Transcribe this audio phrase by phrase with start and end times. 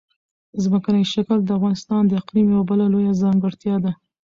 [0.63, 3.91] ځمکنی شکل د افغانستان د اقلیم یوه بله لویه ځانګړتیا ده.